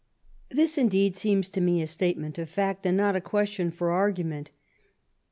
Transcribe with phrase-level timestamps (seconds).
[0.49, 4.49] This, indeed, seems to me a statement of fact and not a question for argument.